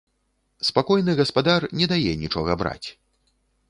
[0.69, 2.85] Спакойны гаспадар не дае нічога браць.